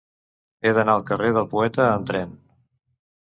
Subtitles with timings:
[0.67, 2.31] He d'anar al carrer del Poeta amb tren.